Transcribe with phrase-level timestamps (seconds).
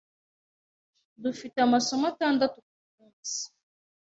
[1.23, 3.43] Dufite amasomo atandatu kumunsi.